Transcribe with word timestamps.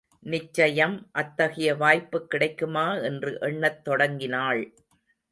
நிச்சயம் 0.23 1.09
அத்தகைய 1.11 1.75
வாய்ப்புக் 1.75 2.29
கிடைக்குமா 2.29 2.93
என்று 2.93 3.37
எண்ணத் 3.39 3.83
தொடங்கினாள். 3.83 4.73